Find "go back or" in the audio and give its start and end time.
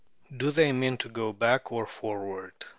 1.09-1.85